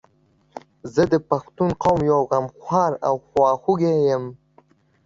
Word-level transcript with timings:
زه 0.93 1.03
د 1.13 1.15
پښتون 1.29 1.69
قوم 1.83 1.99
یو 2.11 2.19
غمخوار 2.31 2.91
او 3.07 3.15
خواخوږی 3.27 3.95
یم 4.09 4.23